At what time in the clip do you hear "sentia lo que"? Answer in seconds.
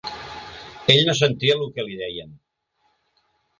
1.19-1.87